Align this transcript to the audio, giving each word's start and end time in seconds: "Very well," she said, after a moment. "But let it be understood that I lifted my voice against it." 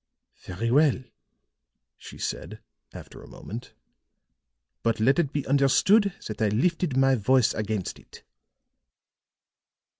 "Very 0.45 0.71
well," 0.71 1.03
she 1.99 2.17
said, 2.17 2.59
after 2.91 3.21
a 3.21 3.27
moment. 3.29 3.75
"But 4.81 4.99
let 4.99 5.19
it 5.19 5.31
be 5.31 5.45
understood 5.45 6.13
that 6.25 6.41
I 6.41 6.49
lifted 6.49 6.97
my 6.97 7.13
voice 7.13 7.53
against 7.53 7.99
it." 7.99 8.23